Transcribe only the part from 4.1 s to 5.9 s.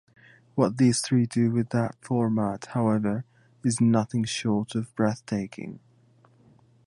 short of breathtaking.